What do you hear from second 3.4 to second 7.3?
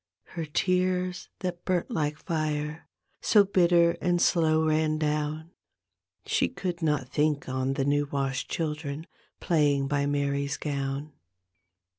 bitter and slow ran down She could not